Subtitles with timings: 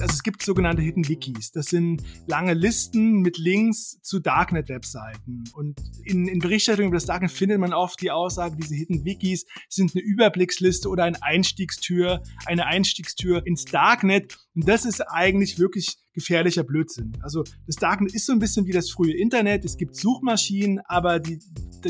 [0.00, 1.52] Also es gibt sogenannte Hidden Wikis.
[1.52, 5.44] Das sind lange Listen mit Links zu Darknet-Webseiten.
[5.54, 9.46] Und in, in Berichterstattung über das Darknet findet man oft die Aussage, diese Hidden Wikis
[9.68, 14.36] sind eine Überblicksliste oder eine Einstiegstür, eine Einstiegstür ins Darknet.
[14.54, 17.12] Und das ist eigentlich wirklich gefährlicher Blödsinn.
[17.22, 19.66] Also das Darknet ist so ein bisschen wie das frühe Internet.
[19.66, 21.38] Es gibt Suchmaschinen, aber die,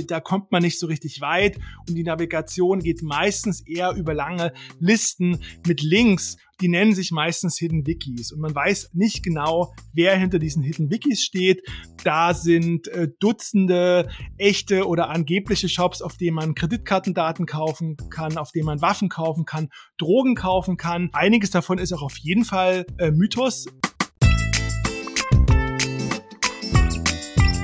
[0.07, 4.53] da kommt man nicht so richtig weit und die Navigation geht meistens eher über lange
[4.81, 6.37] Listen mit Links.
[6.63, 10.91] Die nennen sich meistens Hidden Wikis und man weiß nicht genau, wer hinter diesen Hidden
[10.91, 11.61] Wikis steht.
[12.03, 18.53] Da sind äh, Dutzende echte oder angebliche Shops, auf denen man Kreditkartendaten kaufen kann, auf
[18.53, 21.11] denen man Waffen kaufen kann, Drogen kaufen kann.
[21.13, 23.67] Einiges davon ist auch auf jeden Fall äh, Mythos.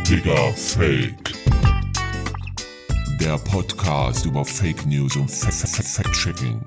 [0.07, 1.33] Digger Fake.
[3.19, 6.63] Der Podcast über Fake News und Fact-Checking.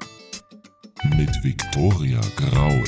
[1.03, 2.83] Mit Viktoria Graul.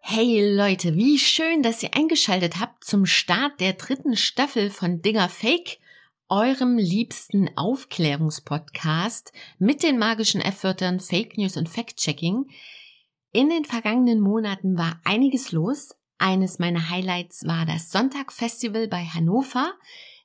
[0.00, 5.28] Hey Leute, wie schön, dass ihr eingeschaltet habt zum Start der dritten Staffel von Digger
[5.28, 5.78] Fake
[6.28, 12.50] eurem liebsten Aufklärungspodcast mit den magischen F-Wörtern Fake News und Fact-Checking.
[13.32, 15.95] In den vergangenen Monaten war einiges los.
[16.18, 19.74] Eines meiner Highlights war das Sonntag-Festival bei Hannover.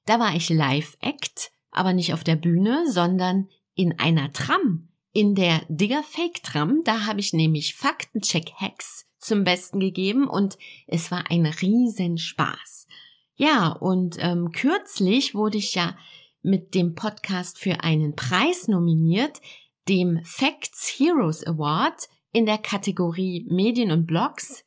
[0.05, 4.89] Da war ich Live-Act, aber nicht auf der Bühne, sondern in einer Tram.
[5.13, 11.11] In der Digger Fake Tram, da habe ich nämlich Faktencheck-Hacks zum Besten gegeben und es
[11.11, 12.87] war ein Riesenspaß.
[13.35, 15.97] Ja, und ähm, kürzlich wurde ich ja
[16.41, 19.41] mit dem Podcast für einen Preis nominiert,
[19.87, 24.63] dem Facts Heroes Award in der Kategorie Medien und Blogs.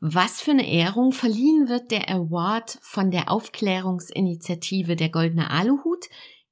[0.00, 6.06] Was für eine Ehrung verliehen wird der Award von der Aufklärungsinitiative der Goldene Aluhut.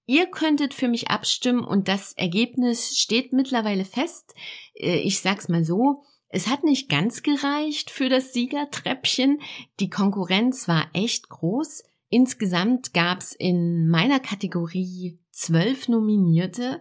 [0.04, 4.34] Ihr könntet für mich abstimmen und das Ergebnis steht mittlerweile fest.
[4.74, 9.40] Äh, ich sag's mal so, es hat nicht ganz gereicht für das Siegertreppchen.
[9.78, 11.84] Die Konkurrenz war echt groß.
[12.08, 16.80] Insgesamt gab's in meiner Kategorie zwölf Nominierte.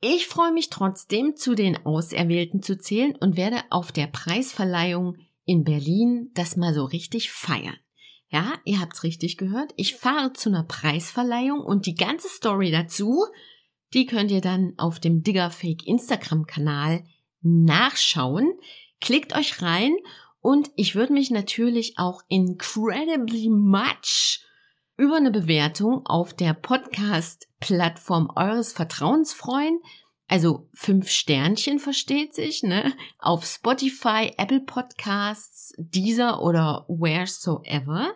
[0.00, 5.64] Ich freue mich trotzdem, zu den Auserwählten zu zählen und werde auf der Preisverleihung in
[5.64, 7.78] Berlin das mal so richtig feiern.
[8.28, 9.72] Ja, ihr habt's richtig gehört.
[9.76, 13.24] Ich fahre zu einer Preisverleihung und die ganze Story dazu,
[13.94, 17.04] die könnt ihr dann auf dem Diggerfake Instagram Kanal
[17.40, 18.52] nachschauen.
[19.00, 19.94] Klickt euch rein
[20.40, 24.40] und ich würde mich natürlich auch incredibly much
[24.96, 29.78] über eine Bewertung auf der Podcast-Plattform eures Vertrauens freuen.
[30.28, 32.92] Also fünf Sternchen versteht sich, ne?
[33.18, 38.12] Auf Spotify, Apple Podcasts, Deezer oder wheresoever.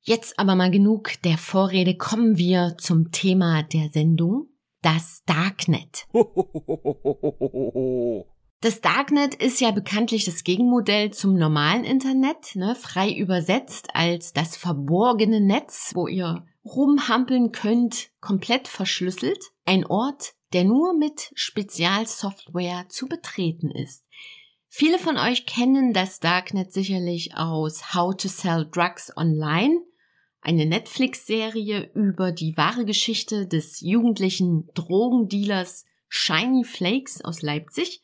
[0.00, 4.48] Jetzt aber mal genug der Vorrede, kommen wir zum Thema der Sendung,
[4.82, 6.06] das Darknet.
[8.62, 14.56] Das Darknet ist ja bekanntlich das Gegenmodell zum normalen Internet, ne, frei übersetzt als das
[14.56, 19.50] verborgene Netz, wo ihr rumhampeln könnt, komplett verschlüsselt.
[19.64, 24.06] Ein Ort, der nur mit Spezialsoftware zu betreten ist.
[24.68, 29.80] Viele von euch kennen das Darknet sicherlich aus How to Sell Drugs Online,
[30.40, 38.02] eine Netflix-Serie über die wahre Geschichte des jugendlichen Drogendealers Shiny Flakes aus Leipzig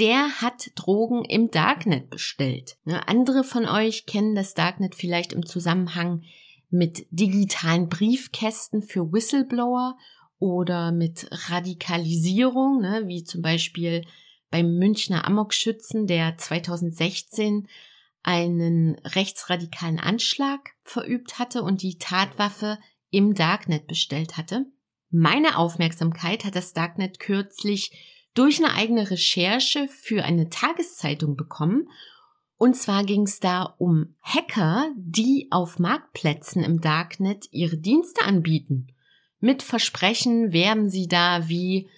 [0.00, 2.78] der hat Drogen im Darknet bestellt.
[3.06, 6.22] Andere von euch kennen das Darknet vielleicht im Zusammenhang
[6.70, 9.98] mit digitalen Briefkästen für Whistleblower
[10.40, 14.04] oder mit Radikalisierung, ne, wie zum Beispiel
[14.50, 17.68] beim Münchner Amokschützen, der 2016
[18.22, 22.78] einen rechtsradikalen Anschlag verübt hatte und die Tatwaffe
[23.10, 24.66] im Darknet bestellt hatte.
[25.10, 27.92] Meine Aufmerksamkeit hat das Darknet kürzlich
[28.34, 31.88] durch eine eigene Recherche für eine Tageszeitung bekommen.
[32.56, 38.88] Und zwar ging es da um Hacker, die auf Marktplätzen im Darknet ihre Dienste anbieten.
[39.40, 41.88] Mit Versprechen werben sie da wie,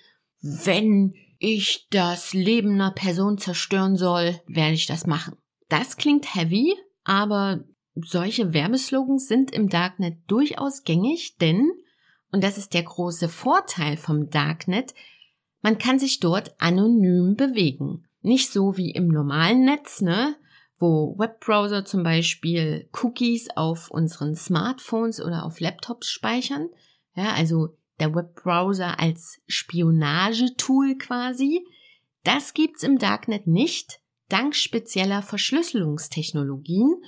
[0.40, 5.36] wenn ich das Leben einer Person zerstören soll, werde ich das machen.
[5.68, 6.74] Das klingt heavy,
[7.04, 11.72] aber solche Werbeslogans sind im Darknet durchaus gängig, denn,
[12.30, 14.94] und das ist der große Vorteil vom Darknet,
[15.62, 18.04] man kann sich dort anonym bewegen.
[18.20, 20.36] Nicht so wie im normalen Netz, ne?
[20.82, 26.68] wo Webbrowser zum Beispiel Cookies auf unseren Smartphones oder auf Laptops speichern.
[27.14, 31.64] Ja, also der Webbrowser als Spionagetool quasi.
[32.24, 37.02] Das gibt's im Darknet nicht, dank spezieller Verschlüsselungstechnologien.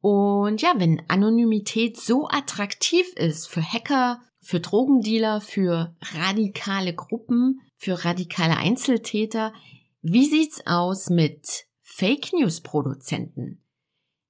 [0.00, 8.04] Und ja, wenn Anonymität so attraktiv ist für Hacker, für Drogendealer, für radikale Gruppen, für
[8.04, 9.52] radikale Einzeltäter,
[10.02, 13.64] wie sieht's aus mit Fake News Produzenten?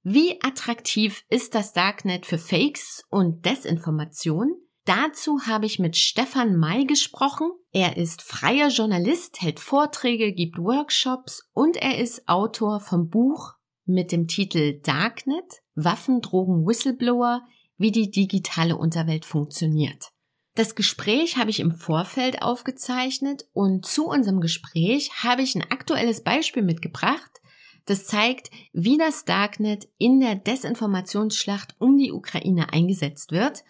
[0.03, 4.57] Wie attraktiv ist das Darknet für Fakes und Desinformation?
[4.89, 7.51] Dazu habe ich mit Stefan May gesprochen.
[7.73, 13.53] Er ist freier Journalist, hält Vorträge, gibt Workshops und er ist Autor vom Buch
[13.85, 17.43] mit dem Titel Darknet, Waffen, Drogen, Whistleblower,
[17.77, 20.09] wie die digitale Unterwelt funktioniert.
[20.55, 26.23] Das Gespräch habe ich im Vorfeld aufgezeichnet und zu unserem Gespräch habe ich ein aktuelles
[26.23, 27.43] Beispiel mitgebracht,
[27.85, 33.65] das zeigt, wie das Darknet in der Desinformationsschlacht um die Ukraine eingesetzt wird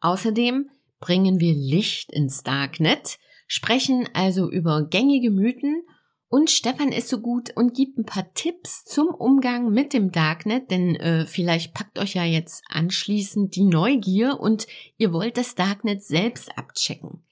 [0.00, 0.70] Außerdem
[1.00, 5.82] bringen wir Licht ins Darknet, sprechen also über gängige Mythen
[6.28, 10.70] und Stefan ist so gut und gibt ein paar Tipps zum Umgang mit dem Darknet,
[10.70, 16.04] denn äh, vielleicht packt euch ja jetzt anschließend die Neugier und ihr wollt das Darknet
[16.04, 17.24] selbst abchecken.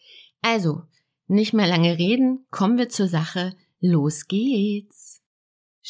[0.42, 0.82] Also,
[1.28, 3.54] nicht mehr lange reden, kommen wir zur Sache.
[3.78, 5.17] Los geht's!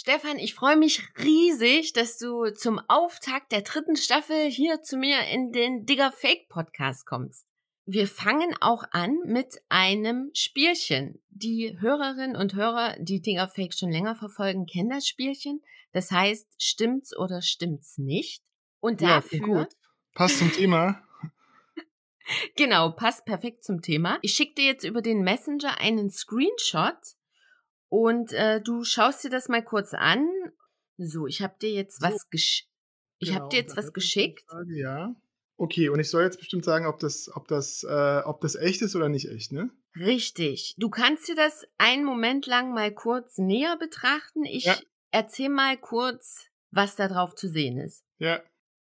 [0.00, 5.26] Stefan, ich freue mich riesig, dass du zum Auftakt der dritten Staffel hier zu mir
[5.26, 7.48] in den Digger Fake Podcast kommst.
[7.84, 11.20] Wir fangen auch an mit einem Spielchen.
[11.30, 15.64] Die Hörerinnen und Hörer, die Digger Fake schon länger verfolgen, kennen das Spielchen.
[15.90, 18.44] Das heißt, stimmt's oder stimmt's nicht?
[18.78, 19.40] Und dafür.
[19.40, 19.68] Ja, gut.
[20.14, 21.02] Passt zum Thema.
[22.56, 24.20] genau, passt perfekt zum Thema.
[24.22, 27.17] Ich schicke dir jetzt über den Messenger einen Screenshot
[27.88, 30.28] und äh, du schaust dir das mal kurz an.
[30.96, 32.28] So, ich habe dir jetzt was so.
[32.30, 32.68] gesch
[33.20, 34.44] ich genau, habe dir jetzt was geschickt.
[34.48, 35.14] Frage, ja.
[35.56, 38.80] Okay, und ich soll jetzt bestimmt sagen, ob das, ob das, äh, ob das echt
[38.80, 39.70] ist oder nicht echt, ne?
[39.96, 40.76] Richtig.
[40.78, 44.44] Du kannst dir das einen Moment lang mal kurz näher betrachten.
[44.44, 44.76] Ich ja.
[45.10, 48.04] erzähl mal kurz, was da drauf zu sehen ist.
[48.18, 48.40] Ja.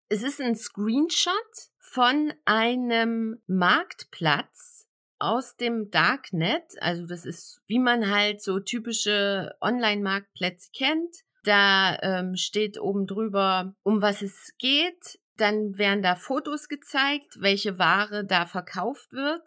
[0.08, 4.86] Es ist ein Screenshot von einem Marktplatz
[5.22, 6.64] aus dem Darknet.
[6.80, 11.14] Also das ist, wie man halt so typische Online-Marktplätze kennt.
[11.44, 15.18] Da ähm, steht oben drüber, um was es geht.
[15.36, 19.42] Dann werden da Fotos gezeigt, welche Ware da verkauft wird.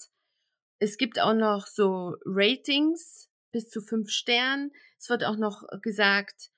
[0.80, 4.72] Es gibt auch noch so Ratings bis zu fünf Sternen.
[4.98, 6.50] Es wird auch noch gesagt,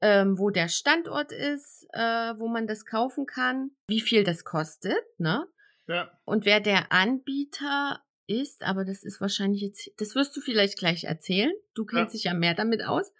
[0.00, 5.02] ähm, wo der Standort ist, äh, wo man das kaufen kann, wie viel das kostet,
[5.18, 5.46] ne?
[5.86, 6.10] Ja.
[6.24, 11.02] Und wer der Anbieter ist, aber das ist wahrscheinlich jetzt, das wirst du vielleicht gleich
[11.04, 11.52] erzählen.
[11.74, 12.18] Du kennst ja.
[12.18, 13.12] dich ja mehr damit aus.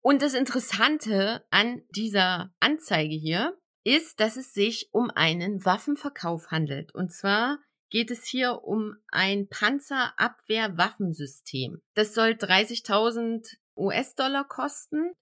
[0.00, 6.94] Und das Interessante an dieser Anzeige hier ist, dass es sich um einen Waffenverkauf handelt.
[6.94, 7.58] Und zwar
[7.90, 11.80] geht es hier um ein Panzerabwehrwaffensystem.
[11.94, 15.14] Das soll 30.000 US-Dollar kosten.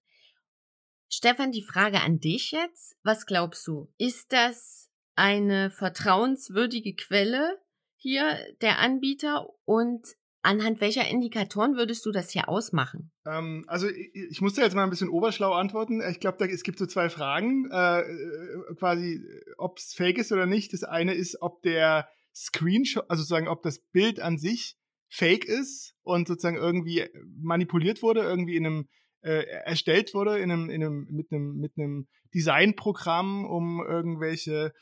[1.09, 2.97] Stefan, die Frage an dich jetzt.
[3.03, 3.89] Was glaubst du?
[3.97, 7.62] Ist das eine vertrauenswürdige Quelle
[8.03, 10.05] hier der Anbieter und
[10.41, 13.11] anhand welcher Indikatoren würdest du das hier ausmachen?
[13.25, 16.01] Ähm, also ich, ich musste jetzt mal ein bisschen oberschlau antworten.
[16.11, 19.25] Ich glaube, es gibt so zwei Fragen, äh, äh quasi,
[19.57, 20.73] ob es fake ist oder nicht.
[20.73, 24.75] Das eine ist, ob der Screenshot, also sozusagen, ob das Bild an sich
[25.07, 27.07] fake ist und sozusagen irgendwie
[27.41, 28.89] manipuliert wurde, irgendwie in einem
[29.21, 34.73] äh, erstellt wurde in einem, in einem, mit einem, mit einem Designprogramm, um irgendwelche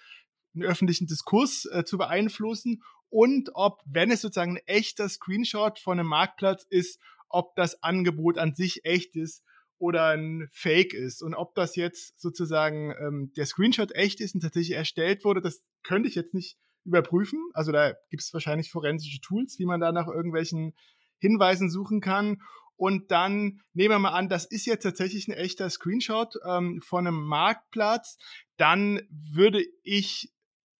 [0.59, 6.07] öffentlichen Diskurs äh, zu beeinflussen und ob, wenn es sozusagen ein echter Screenshot von einem
[6.07, 9.43] Marktplatz ist, ob das Angebot an sich echt ist
[9.77, 11.21] oder ein Fake ist.
[11.21, 15.61] Und ob das jetzt sozusagen ähm, der Screenshot echt ist und tatsächlich erstellt wurde, das
[15.83, 17.39] könnte ich jetzt nicht überprüfen.
[17.53, 20.73] Also da gibt es wahrscheinlich forensische Tools, wie man da nach irgendwelchen
[21.19, 22.41] Hinweisen suchen kann.
[22.77, 27.05] Und dann nehmen wir mal an, das ist jetzt tatsächlich ein echter Screenshot ähm, von
[27.05, 28.17] einem Marktplatz.
[28.55, 30.31] Dann würde ich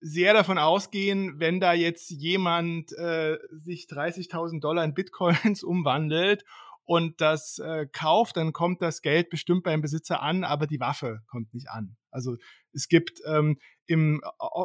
[0.02, 6.44] sehr davon ausgehen, wenn da jetzt jemand äh, sich 30.000 Dollar in Bitcoins umwandelt
[6.84, 11.22] und das äh, kauft, dann kommt das Geld bestimmt beim Besitzer an, aber die Waffe
[11.28, 11.96] kommt nicht an.
[12.10, 12.36] Also
[12.74, 14.22] es gibt ähm, im,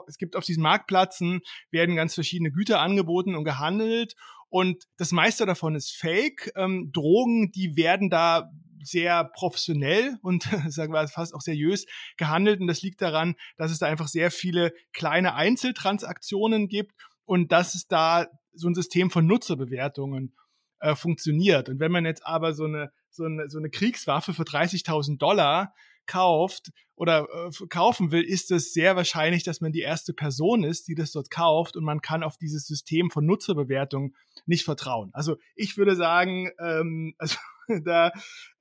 [0.08, 1.40] es gibt auf diesen Marktplätzen
[1.70, 4.16] werden ganz verschiedene Güter angeboten und gehandelt
[4.48, 6.52] und das meiste davon ist Fake.
[6.56, 8.50] Ähm, Drogen, die werden da
[8.86, 12.60] sehr professionell und sagen wir fast auch seriös gehandelt.
[12.60, 16.92] Und das liegt daran, dass es da einfach sehr viele kleine Einzeltransaktionen gibt
[17.24, 20.34] und dass es da so ein System von Nutzerbewertungen
[20.80, 21.68] äh, funktioniert.
[21.68, 25.74] Und wenn man jetzt aber so eine, so eine, so eine Kriegswaffe für 30.000 Dollar
[26.06, 30.88] kauft oder äh, kaufen will, ist es sehr wahrscheinlich, dass man die erste Person ist,
[30.88, 34.14] die das dort kauft und man kann auf dieses System von Nutzerbewertung
[34.46, 35.10] nicht vertrauen.
[35.12, 37.36] Also ich würde sagen, ähm, also
[37.84, 38.12] da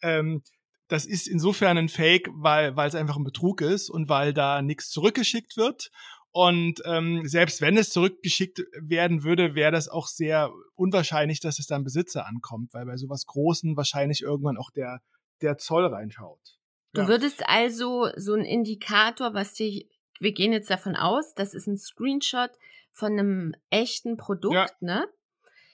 [0.01, 0.41] ähm,
[0.87, 4.61] das ist insofern ein Fake, weil weil es einfach ein Betrug ist und weil da
[4.61, 5.89] nichts zurückgeschickt wird.
[6.31, 11.67] Und ähm, selbst wenn es zurückgeschickt werden würde, wäre das auch sehr unwahrscheinlich, dass es
[11.67, 15.01] dann Besitzer ankommt, weil bei sowas Großen wahrscheinlich irgendwann auch der,
[15.41, 16.59] der Zoll reinschaut.
[16.91, 17.07] Du ja.
[17.07, 19.85] würdest also so ein Indikator, was dir,
[20.19, 22.51] wir gehen jetzt davon aus, das ist ein Screenshot
[22.91, 24.67] von einem echten Produkt, ja.
[24.81, 25.07] ne?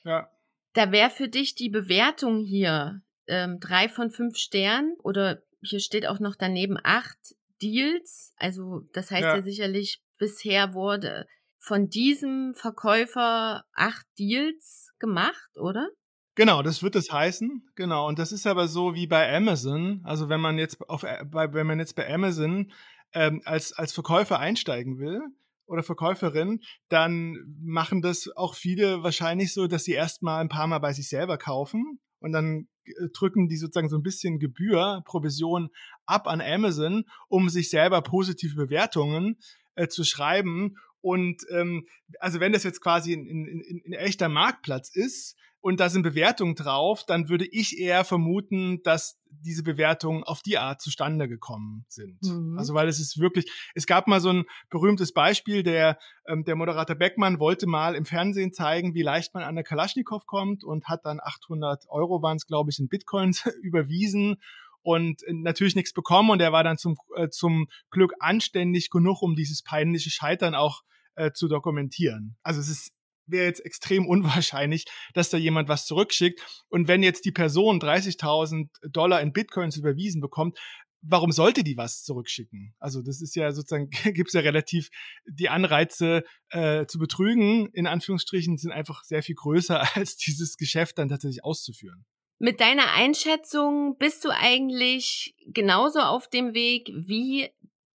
[0.03, 0.29] Ja.
[0.73, 6.05] Da wäre für dich die Bewertung hier ähm, drei von fünf Sternen oder hier steht
[6.05, 7.17] auch noch daneben acht
[7.61, 8.33] Deals.
[8.37, 11.25] Also das heißt ja, ja sicherlich bisher wurde
[11.57, 15.89] von diesem Verkäufer acht Deals gemacht, oder?
[16.35, 17.69] Genau, das wird es heißen.
[17.75, 18.07] Genau.
[18.07, 20.01] Und das ist aber so wie bei Amazon.
[20.03, 22.71] Also wenn man jetzt auf, äh, bei, wenn man jetzt bei Amazon
[23.13, 25.21] ähm, als, als Verkäufer einsteigen will
[25.65, 30.79] oder Verkäuferin, dann machen das auch viele wahrscheinlich so, dass sie erstmal ein paar Mal
[30.79, 35.69] bei sich selber kaufen und dann äh, drücken die sozusagen so ein bisschen Gebühr, Provision
[36.05, 39.37] ab an Amazon, um sich selber positive Bewertungen
[39.75, 40.75] äh, zu schreiben.
[41.01, 41.87] Und ähm,
[42.19, 46.01] also wenn das jetzt quasi ein, ein, ein, ein echter Marktplatz ist und da sind
[46.01, 51.85] Bewertungen drauf, dann würde ich eher vermuten, dass diese Bewertungen auf die Art zustande gekommen
[51.87, 52.21] sind.
[52.23, 52.57] Mhm.
[52.57, 56.55] Also weil es ist wirklich, es gab mal so ein berühmtes Beispiel, der, ähm, der
[56.55, 60.85] Moderator Beckmann wollte mal im Fernsehen zeigen, wie leicht man an der Kalaschnikow kommt und
[60.85, 64.37] hat dann 800 Euro waren es, glaube ich, in Bitcoins überwiesen
[64.81, 69.35] und natürlich nichts bekommen und er war dann zum, äh, zum Glück anständig genug, um
[69.35, 70.81] dieses peinliche Scheitern auch
[71.15, 72.35] äh, zu dokumentieren.
[72.41, 72.93] Also es ist
[73.25, 76.41] wäre jetzt extrem unwahrscheinlich, dass da jemand was zurückschickt.
[76.69, 80.57] Und wenn jetzt die Person 30.000 Dollar in Bitcoins überwiesen bekommt,
[81.01, 82.73] warum sollte die was zurückschicken?
[82.79, 84.89] Also das ist ja sozusagen, gibt es ja relativ,
[85.25, 90.97] die Anreize äh, zu betrügen, in Anführungsstrichen, sind einfach sehr viel größer, als dieses Geschäft
[90.97, 92.05] dann tatsächlich auszuführen.
[92.39, 97.51] Mit deiner Einschätzung bist du eigentlich genauso auf dem Weg wie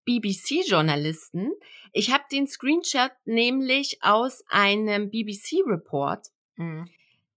[0.07, 1.53] BBC-Journalisten.
[1.93, 6.29] Ich habe den Screenshot nämlich aus einem BBC-Report.
[6.57, 6.89] Mhm.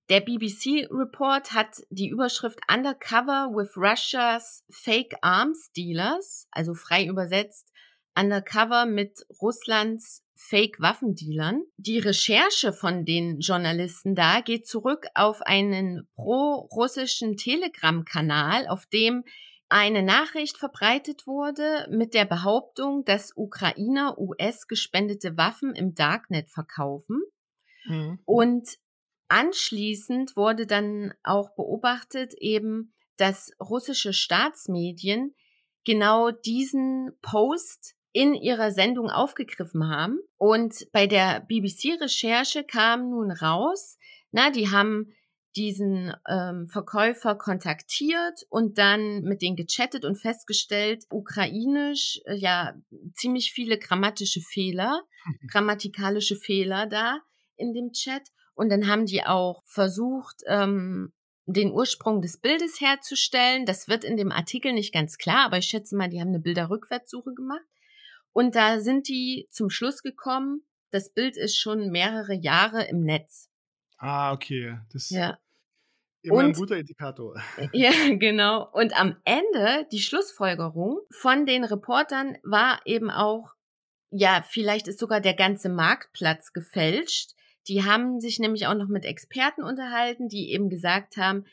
[0.09, 7.71] Der BBC-Report hat die Überschrift Undercover with Russia's Fake Arms Dealers, also frei übersetzt
[8.17, 11.63] Undercover mit Russlands Fake-Waffendealern.
[11.77, 19.25] Die Recherche von den Journalisten da geht zurück auf einen pro-russischen Telegram-Kanal, auf dem
[19.69, 27.21] eine Nachricht verbreitet wurde mit der Behauptung, dass Ukrainer US gespendete Waffen im Darknet verkaufen.
[27.85, 28.19] Mhm.
[28.25, 28.77] Und
[29.27, 35.35] anschließend wurde dann auch beobachtet eben, dass russische Staatsmedien
[35.85, 40.19] genau diesen Post in ihrer Sendung aufgegriffen haben.
[40.37, 43.97] Und bei der BBC-Recherche kam nun raus,
[44.31, 45.13] na, die haben
[45.55, 52.75] diesen ähm, Verkäufer kontaktiert und dann mit denen gechattet und festgestellt, ukrainisch, äh, ja,
[53.13, 55.01] ziemlich viele grammatische Fehler,
[55.47, 57.19] grammatikalische Fehler da
[57.55, 58.29] in dem Chat.
[58.53, 61.13] Und dann haben die auch versucht, ähm,
[61.45, 63.65] den Ursprung des Bildes herzustellen.
[63.65, 66.39] Das wird in dem Artikel nicht ganz klar, aber ich schätze mal, die haben eine
[66.39, 67.65] Bilderrückwärtssuche gemacht.
[68.31, 73.48] Und da sind die zum Schluss gekommen, das Bild ist schon mehrere Jahre im Netz.
[73.99, 74.77] Ah, okay.
[74.91, 75.37] Das ja.
[76.21, 77.39] immer und, ein guter Indikator.
[77.73, 78.67] Ja, genau.
[78.71, 83.53] Und am Ende, die Schlussfolgerung von den Reportern war eben auch,
[84.09, 87.33] ja, vielleicht ist sogar der ganze Marktplatz gefälscht.
[87.67, 91.45] Die haben sich nämlich auch noch mit Experten unterhalten, die eben gesagt haben,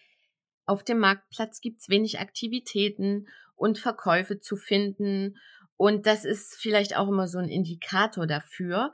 [0.64, 5.36] auf dem Marktplatz gibt's wenig Aktivitäten und Verkäufe zu finden
[5.76, 8.92] und das ist vielleicht auch immer so ein Indikator dafür.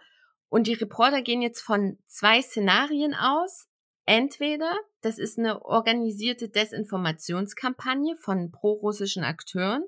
[0.52, 3.70] Und die Reporter gehen jetzt von zwei Szenarien aus.
[4.04, 9.82] Entweder das ist eine organisierte Desinformationskampagne von prorussischen Akteuren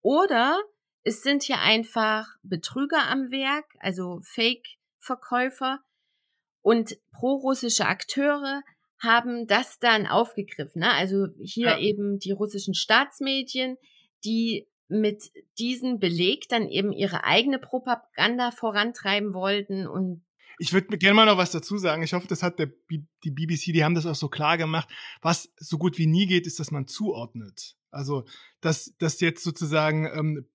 [0.00, 0.62] oder
[1.02, 5.80] es sind hier einfach Betrüger am Werk, also Fake-Verkäufer
[6.62, 8.62] und prorussische Akteure
[8.98, 10.80] haben das dann aufgegriffen.
[10.80, 10.90] Ne?
[10.90, 11.78] Also hier ja.
[11.80, 13.76] eben die russischen Staatsmedien,
[14.24, 20.22] die mit diesem Beleg dann eben ihre eigene Propaganda vorantreiben wollten und
[20.60, 22.02] ich würde gerne mal noch was dazu sagen.
[22.02, 24.88] Ich hoffe, das hat der, die BBC, die haben das auch so klar gemacht.
[25.22, 27.76] Was so gut wie nie geht, ist, dass man zuordnet.
[27.92, 28.24] Also,
[28.60, 30.46] dass, dass jetzt sozusagen ähm,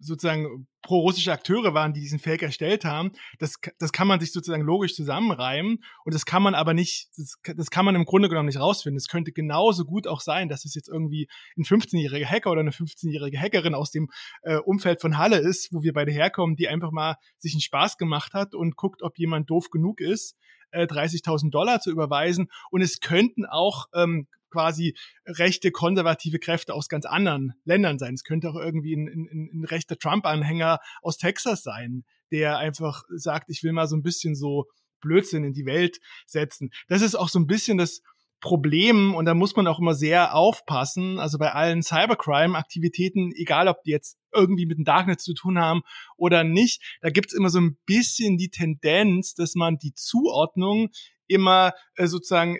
[0.00, 3.12] sozusagen pro-russische Akteure waren, die diesen Fake erstellt haben.
[3.38, 7.36] Das, das kann man sich sozusagen logisch zusammenreimen und das kann man aber nicht, das,
[7.56, 8.96] das kann man im Grunde genommen nicht rausfinden.
[8.96, 12.70] Es könnte genauso gut auch sein, dass es jetzt irgendwie ein 15-jähriger Hacker oder eine
[12.70, 14.08] 15-jährige Hackerin aus dem
[14.42, 17.96] äh, Umfeld von Halle ist, wo wir beide herkommen, die einfach mal sich einen Spaß
[17.96, 20.36] gemacht hat und guckt, ob jemand doof genug ist,
[20.70, 22.48] äh, 30.000 Dollar zu überweisen.
[22.70, 28.14] Und es könnten auch ähm, quasi rechte konservative Kräfte aus ganz anderen Ländern sein.
[28.14, 33.50] Es könnte auch irgendwie ein, ein, ein rechter Trump-Anhänger aus Texas sein, der einfach sagt,
[33.50, 34.66] ich will mal so ein bisschen so
[35.00, 36.70] Blödsinn in die Welt setzen.
[36.88, 38.02] Das ist auch so ein bisschen das
[38.40, 41.18] Problem und da muss man auch immer sehr aufpassen.
[41.18, 45.82] Also bei allen Cybercrime-Aktivitäten, egal ob die jetzt irgendwie mit dem Darknet zu tun haben
[46.16, 50.90] oder nicht, da gibt's immer so ein bisschen die Tendenz, dass man die Zuordnung
[51.26, 52.58] immer äh, sozusagen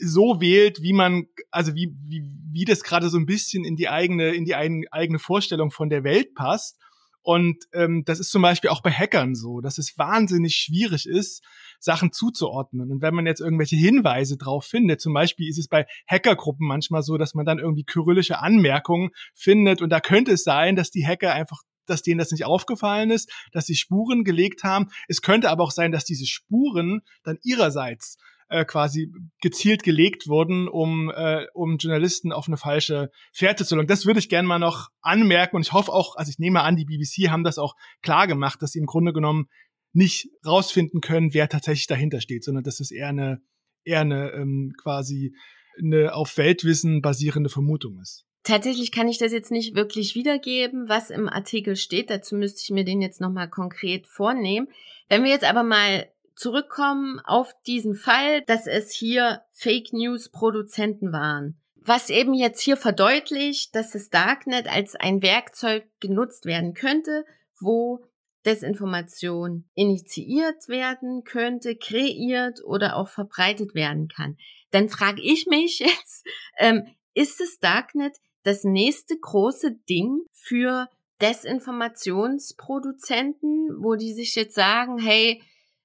[0.00, 3.88] so wählt, wie man, also wie, wie, wie das gerade so ein bisschen in die
[3.88, 6.78] eigene, in die eigene Vorstellung von der Welt passt.
[7.24, 11.44] Und ähm, das ist zum Beispiel auch bei Hackern so, dass es wahnsinnig schwierig ist,
[11.78, 12.90] Sachen zuzuordnen.
[12.90, 17.02] Und wenn man jetzt irgendwelche Hinweise drauf findet, zum Beispiel ist es bei Hackergruppen manchmal
[17.02, 19.82] so, dass man dann irgendwie kyrillische Anmerkungen findet.
[19.82, 23.30] Und da könnte es sein, dass die Hacker einfach dass denen das nicht aufgefallen ist,
[23.50, 24.88] dass sie Spuren gelegt haben.
[25.08, 28.18] Es könnte aber auch sein, dass diese Spuren dann ihrerseits
[28.52, 33.88] äh, quasi gezielt gelegt wurden, um, äh, um Journalisten auf eine falsche Fährte zu locken.
[33.88, 36.76] Das würde ich gerne mal noch anmerken und ich hoffe auch, also ich nehme an,
[36.76, 39.46] die BBC haben das auch klar gemacht, dass sie im Grunde genommen
[39.92, 43.40] nicht rausfinden können, wer tatsächlich dahinter steht, sondern dass es eher eine,
[43.84, 45.34] eher eine ähm, quasi
[45.82, 48.24] eine auf Weltwissen basierende Vermutung ist.
[48.44, 52.10] Tatsächlich kann ich das jetzt nicht wirklich wiedergeben, was im Artikel steht.
[52.10, 54.68] Dazu müsste ich mir den jetzt nochmal konkret vornehmen.
[55.08, 61.12] Wenn wir jetzt aber mal zurückkommen auf diesen Fall, dass es hier Fake News Produzenten
[61.12, 61.56] waren.
[61.76, 67.24] Was eben jetzt hier verdeutlicht, dass das Darknet als ein Werkzeug genutzt werden könnte,
[67.58, 68.04] wo
[68.44, 74.36] Desinformation initiiert werden könnte, kreiert oder auch verbreitet werden kann.
[74.70, 76.26] Dann frage ich mich jetzt,
[76.58, 80.88] ähm, ist das Darknet das nächste große Ding für
[81.20, 85.40] Desinformationsproduzenten, wo die sich jetzt sagen, hey,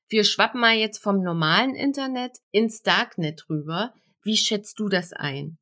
[0.09, 3.93] wir schwappen mal jetzt vom normalen Internet ins Darknet rüber.
[4.23, 5.57] Wie schätzt du das ein?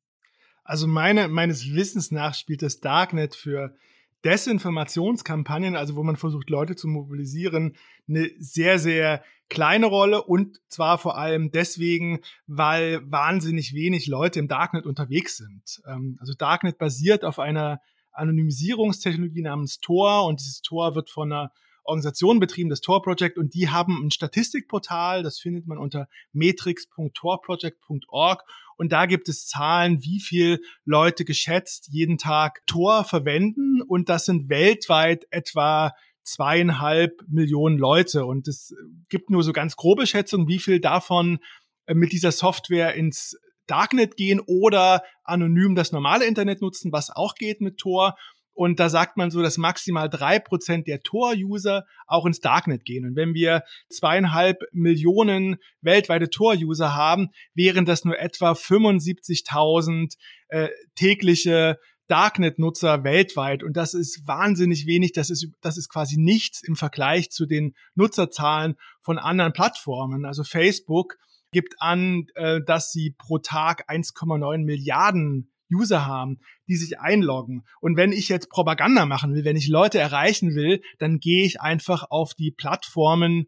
[0.64, 3.76] Also meine, meines Wissens nach spielt das Darknet für
[4.24, 7.76] Desinformationskampagnen, also wo man versucht, Leute zu mobilisieren,
[8.08, 14.48] eine sehr, sehr kleine Rolle und zwar vor allem deswegen, weil wahnsinnig wenig Leute im
[14.48, 15.80] Darknet unterwegs sind.
[15.86, 17.80] Ähm, also Darknet basiert auf einer
[18.12, 21.52] Anonymisierungstechnologie namens Tor und dieses Tor wird von einer
[21.86, 28.42] Organisation betrieben, das Tor Project, und die haben ein Statistikportal, das findet man unter metrics.torproject.org
[28.76, 33.82] und da gibt es Zahlen, wie viel Leute geschätzt jeden Tag Tor verwenden.
[33.82, 38.26] Und das sind weltweit etwa zweieinhalb Millionen Leute.
[38.26, 38.74] Und es
[39.08, 41.38] gibt nur so ganz grobe Schätzungen, wie viel davon
[41.86, 47.34] äh, mit dieser Software ins Darknet gehen oder anonym das normale Internet nutzen, was auch
[47.34, 48.16] geht mit Tor.
[48.56, 53.04] Und da sagt man so, dass maximal drei Prozent der Tor-User auch ins Darknet gehen.
[53.04, 60.16] Und wenn wir zweieinhalb Millionen weltweite Tor-User haben, wären das nur etwa 75.000
[60.48, 63.62] äh, tägliche Darknet-Nutzer weltweit.
[63.62, 65.12] Und das ist wahnsinnig wenig.
[65.12, 70.24] Das ist, das ist quasi nichts im Vergleich zu den Nutzerzahlen von anderen Plattformen.
[70.24, 71.18] Also Facebook
[71.52, 77.64] gibt an, äh, dass sie pro Tag 1,9 Milliarden User haben, die sich einloggen.
[77.80, 81.60] Und wenn ich jetzt Propaganda machen will, wenn ich Leute erreichen will, dann gehe ich
[81.60, 83.46] einfach auf die Plattformen,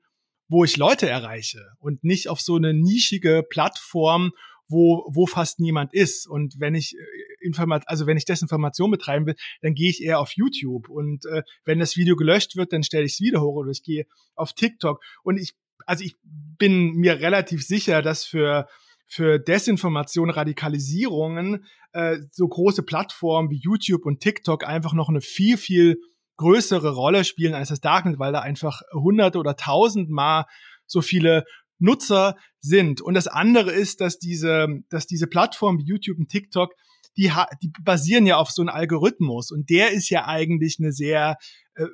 [0.49, 4.33] wo ich Leute erreiche und nicht auf so eine nischige Plattform,
[4.69, 6.27] wo, wo fast niemand ist.
[6.27, 10.21] Und wenn ich äh, Informat also wenn ich Desinformation betreiben will, dann gehe ich eher
[10.21, 10.89] auf YouTube.
[10.89, 13.83] Und äh, wenn das Video gelöscht wird, dann stelle ich es wieder hoch oder ich
[13.83, 15.03] gehe auf TikTok.
[15.23, 15.55] Und ich,
[15.87, 18.69] also ich bin mir relativ sicher, dass für
[19.09, 25.57] für Desinformation, Radikalisierungen äh, so große Plattformen wie YouTube und TikTok einfach noch eine viel,
[25.57, 25.97] viel
[26.37, 30.45] größere Rolle spielen als das Darknet, weil da einfach hunderte oder tausendmal
[30.87, 31.45] so viele
[31.79, 33.01] Nutzer sind.
[33.01, 36.73] Und das andere ist, dass diese, dass diese Plattformen wie YouTube und TikTok,
[37.17, 41.37] die, die basieren ja auf so einem Algorithmus und der ist ja eigentlich eine sehr
[41.79, 41.87] äh,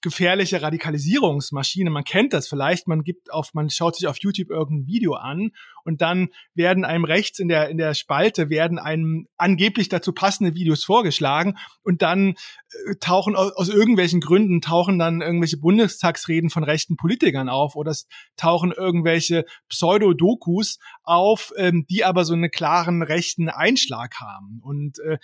[0.00, 1.90] gefährliche Radikalisierungsmaschine.
[1.90, 2.88] Man kennt das vielleicht.
[2.88, 5.50] Man gibt auf, man schaut sich auf YouTube irgendein Video an
[5.84, 10.54] und dann werden einem rechts in der, in der Spalte werden einem angeblich dazu passende
[10.54, 12.30] Videos vorgeschlagen und dann
[12.88, 17.90] äh, tauchen aus, aus irgendwelchen Gründen tauchen dann irgendwelche Bundestagsreden von rechten Politikern auf oder
[17.90, 18.06] es
[18.36, 24.60] tauchen irgendwelche Pseudo-Dokus auf, ähm, die aber so einen klaren rechten Einschlag haben.
[24.62, 25.18] Und äh,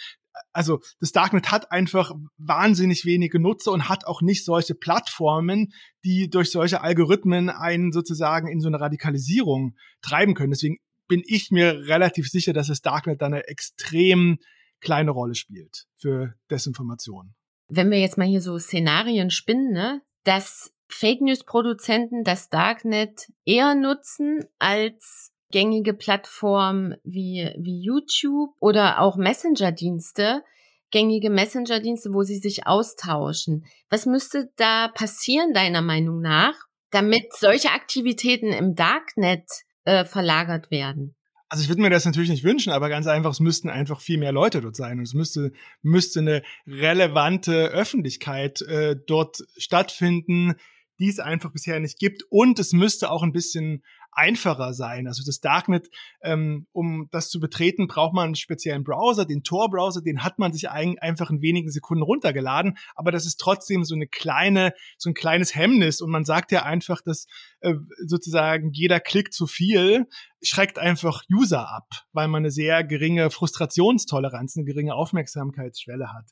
[0.53, 5.73] also das Darknet hat einfach wahnsinnig wenige Nutzer und hat auch nicht solche Plattformen,
[6.05, 10.51] die durch solche Algorithmen einen sozusagen in so eine Radikalisierung treiben können.
[10.51, 14.39] Deswegen bin ich mir relativ sicher, dass das Darknet da eine extrem
[14.81, 17.35] kleine Rolle spielt für Desinformation.
[17.69, 23.29] Wenn wir jetzt mal hier so Szenarien spinnen, ne, dass Fake News Produzenten das Darknet
[23.45, 30.43] eher nutzen als gängige Plattformen wie, wie YouTube oder auch Messenger-Dienste,
[30.91, 33.65] gängige Messenger-Dienste, wo sie sich austauschen.
[33.89, 36.55] Was müsste da passieren, deiner Meinung nach,
[36.91, 39.45] damit solche Aktivitäten im Darknet
[39.85, 41.15] äh, verlagert werden?
[41.49, 44.19] Also ich würde mir das natürlich nicht wünschen, aber ganz einfach, es müssten einfach viel
[44.19, 50.55] mehr Leute dort sein und es müsste, müsste eine relevante Öffentlichkeit äh, dort stattfinden,
[50.99, 52.25] die es einfach bisher nicht gibt.
[52.31, 53.85] Und es müsste auch ein bisschen
[54.17, 55.07] einfacher sein.
[55.07, 55.91] Also das Darknet,
[56.23, 60.53] ähm, um das zu betreten, braucht man einen speziellen Browser, den Tor-Browser, den hat man
[60.53, 65.11] sich ein, einfach in wenigen Sekunden runtergeladen, aber das ist trotzdem so eine kleine, so
[65.11, 66.01] ein kleines Hemmnis.
[66.01, 67.27] Und man sagt ja einfach, dass
[67.61, 67.75] äh,
[68.07, 70.07] sozusagen jeder Klick zu viel
[70.43, 76.27] schreckt einfach User ab, weil man eine sehr geringe Frustrationstoleranz, eine geringe Aufmerksamkeitsschwelle hat.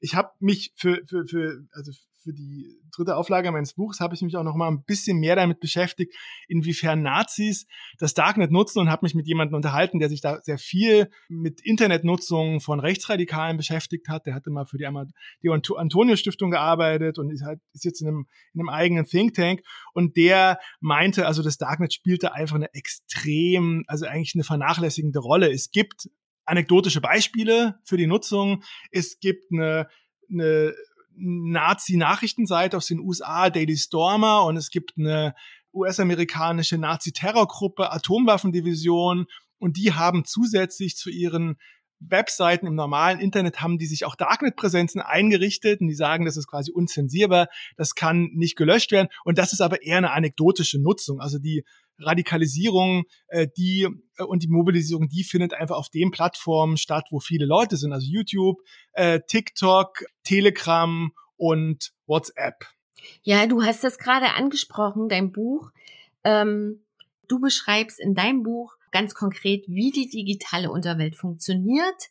[0.00, 4.22] Ich habe mich für, für, für, also für die dritte Auflage meines Buchs habe ich
[4.22, 6.14] mich auch noch mal ein bisschen mehr damit beschäftigt,
[6.48, 7.66] inwiefern Nazis
[7.98, 11.60] das Darknet nutzen und habe mich mit jemandem unterhalten, der sich da sehr viel mit
[11.60, 14.26] Internetnutzung von Rechtsradikalen beschäftigt hat.
[14.26, 14.86] Der hatte mal für die,
[15.42, 19.34] die Antonio Stiftung gearbeitet und ist, halt, ist jetzt in einem, in einem eigenen Think
[19.34, 19.62] Tank
[19.94, 25.50] und der meinte, also das Darknet spielte einfach eine extrem, also eigentlich eine vernachlässigende Rolle.
[25.52, 26.08] Es gibt
[26.44, 28.64] anekdotische Beispiele für die Nutzung.
[28.90, 29.88] Es gibt eine,
[30.30, 30.74] eine
[31.20, 35.34] Nazi-Nachrichtenseite aus den USA, Daily Stormer, und es gibt eine
[35.72, 39.26] US-amerikanische Nazi-Terrorgruppe, Atomwaffendivision,
[39.58, 41.56] und die haben zusätzlich zu ihren
[42.00, 46.46] Webseiten im normalen Internet haben die sich auch Darknet-Präsenzen eingerichtet und die sagen, das ist
[46.46, 51.20] quasi unzensierbar, das kann nicht gelöscht werden und das ist aber eher eine anekdotische Nutzung.
[51.20, 51.64] Also die
[52.00, 57.20] Radikalisierung, äh, die äh, und die Mobilisierung, die findet einfach auf den Plattformen statt, wo
[57.20, 58.58] viele Leute sind, also YouTube,
[58.92, 62.66] äh, TikTok, Telegram und WhatsApp.
[63.22, 65.70] Ja, du hast das gerade angesprochen, dein Buch.
[66.24, 66.84] Ähm,
[67.28, 72.10] du beschreibst in deinem Buch ganz konkret, wie die digitale Unterwelt funktioniert.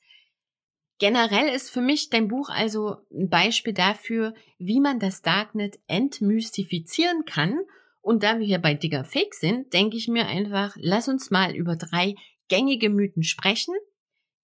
[0.99, 7.25] Generell ist für mich dein Buch also ein Beispiel dafür, wie man das Darknet entmystifizieren
[7.25, 7.59] kann
[8.07, 11.53] und da wir hier bei Digger Fake sind, denke ich mir einfach, lass uns mal
[11.53, 12.15] über drei
[12.47, 13.75] gängige Mythen sprechen,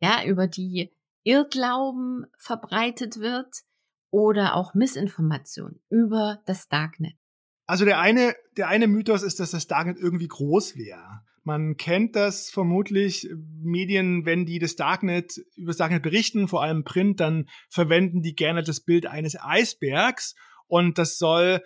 [0.02, 0.94] ja, über die
[1.24, 3.62] Irrglauben verbreitet wird
[4.10, 7.14] oder auch Missinformation über das Darknet.
[7.66, 11.22] Also der eine, der eine Mythos ist, dass das Darknet irgendwie groß wäre.
[11.44, 13.30] Man kennt das vermutlich
[13.62, 18.34] Medien, wenn die das Darknet über das Darknet berichten, vor allem Print, dann verwenden die
[18.34, 20.36] gerne das Bild eines Eisbergs.
[20.68, 21.62] Und das soll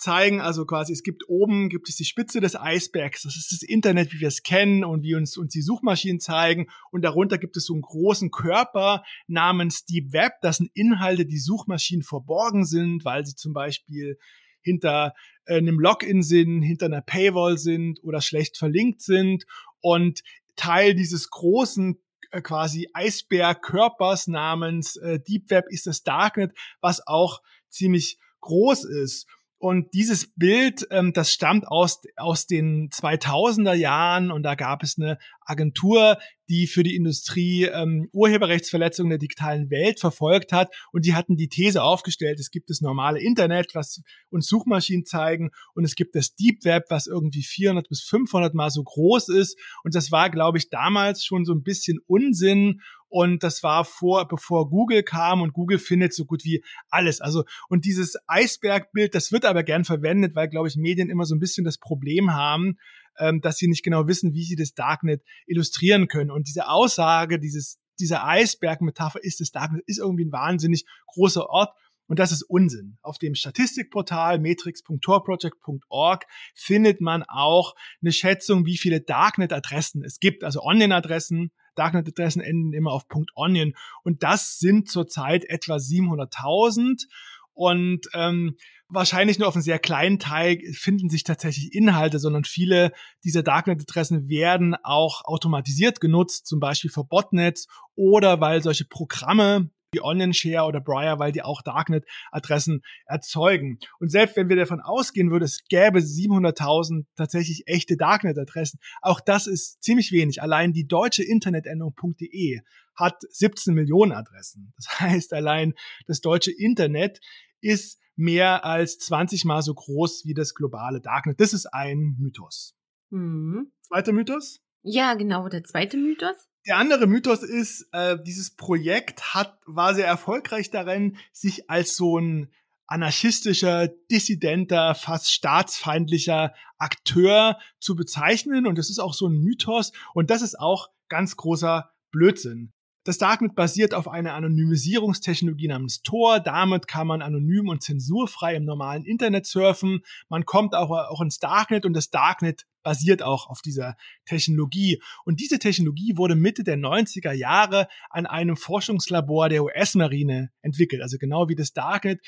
[0.00, 3.62] zeigen, also quasi es gibt oben gibt es die Spitze des Eisbergs, das ist das
[3.62, 6.66] Internet, wie wir es kennen und wie uns uns die Suchmaschinen zeigen.
[6.90, 11.38] Und darunter gibt es so einen großen Körper namens Deep Web, das sind Inhalte, die
[11.38, 14.18] Suchmaschinen verborgen sind, weil sie zum Beispiel
[14.62, 15.14] hinter
[15.50, 19.44] äh, einem Login sind, hinter einer Paywall sind oder schlecht verlinkt sind
[19.80, 20.22] und
[20.54, 21.98] Teil dieses großen
[22.30, 29.26] äh, quasi Eisbergkörpers namens äh, Deep Web ist das Darknet, was auch ziemlich groß ist.
[29.58, 34.96] Und dieses Bild, ähm, das stammt aus, aus den 2000er Jahren und da gab es
[34.96, 36.18] eine Agentur,
[36.50, 40.74] die für die Industrie ähm, Urheberrechtsverletzungen der digitalen Welt verfolgt hat.
[40.92, 45.50] Und die hatten die These aufgestellt, es gibt das normale Internet, was uns Suchmaschinen zeigen.
[45.74, 49.56] Und es gibt das Deep Web, was irgendwie 400 bis 500 mal so groß ist.
[49.84, 52.80] Und das war, glaube ich, damals schon so ein bisschen Unsinn.
[53.08, 55.42] Und das war vor, bevor Google kam.
[55.42, 57.20] Und Google findet so gut wie alles.
[57.20, 61.36] Also, und dieses Eisbergbild, das wird aber gern verwendet, weil, glaube ich, Medien immer so
[61.36, 62.76] ein bisschen das Problem haben,
[63.20, 66.30] ähm, dass sie nicht genau wissen, wie sie das Darknet illustrieren können.
[66.30, 71.72] Und diese Aussage, dieses, dieser Eisberg-Metapher ist das Darknet, ist irgendwie ein wahnsinnig großer Ort.
[72.06, 72.98] Und das ist Unsinn.
[73.02, 80.60] Auf dem Statistikportal metrics.torproject.org findet man auch eine Schätzung, wie viele Darknet-Adressen es gibt, also
[80.62, 81.52] Online-Adressen.
[81.76, 83.04] Darknet-Adressen enden immer auf
[83.36, 87.04] .onion und das sind zurzeit etwa 700.000
[87.52, 88.56] und ähm,
[88.90, 92.92] wahrscheinlich nur auf einem sehr kleinen Teil finden sich tatsächlich Inhalte, sondern viele
[93.24, 100.00] dieser Darknet-Adressen werden auch automatisiert genutzt, zum Beispiel für Botnets oder weil solche Programme wie
[100.00, 103.78] OnionShare oder Briar, weil die auch Darknet-Adressen erzeugen.
[103.98, 109.46] Und selbst wenn wir davon ausgehen würden, es gäbe 700.000 tatsächlich echte Darknet-Adressen, auch das
[109.46, 110.42] ist ziemlich wenig.
[110.42, 112.60] Allein die deutsche Internetendung.de
[112.94, 114.72] hat 17 Millionen Adressen.
[114.76, 115.74] Das heißt, allein
[116.06, 117.20] das deutsche Internet
[117.60, 121.40] ist mehr als 20 mal so groß wie das globale Darknet.
[121.40, 122.74] Das ist ein Mythos.
[123.10, 123.72] Mhm.
[123.82, 124.60] Zweiter Mythos?
[124.82, 126.36] Ja, genau, der zweite Mythos.
[126.66, 132.18] Der andere Mythos ist, äh, dieses Projekt hat, war sehr erfolgreich darin, sich als so
[132.18, 132.52] ein
[132.86, 138.66] anarchistischer, dissidenter, fast staatsfeindlicher Akteur zu bezeichnen.
[138.66, 139.92] Und das ist auch so ein Mythos.
[140.12, 142.72] Und das ist auch ganz großer Blödsinn.
[143.04, 146.38] Das Darknet basiert auf einer Anonymisierungstechnologie namens Tor.
[146.38, 150.00] Damit kann man anonym und zensurfrei im normalen Internet surfen.
[150.28, 155.02] Man kommt auch, auch ins Darknet und das Darknet basiert auch auf dieser Technologie.
[155.24, 161.00] Und diese Technologie wurde Mitte der 90er Jahre an einem Forschungslabor der US-Marine entwickelt.
[161.00, 162.20] Also genau wie das Darknet